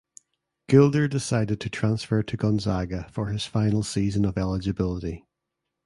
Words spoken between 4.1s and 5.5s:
of eligibility.